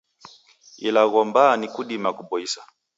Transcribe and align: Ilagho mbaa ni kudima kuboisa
Ilagho 0.87 1.19
mbaa 1.29 1.57
ni 1.59 1.67
kudima 1.73 2.09
kuboisa 2.17 2.61